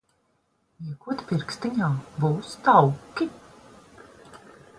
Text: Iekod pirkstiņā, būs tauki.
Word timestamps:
Iekod 0.85 1.21
pirkstiņā, 1.27 1.89
būs 2.25 2.57
tauki. 2.69 3.29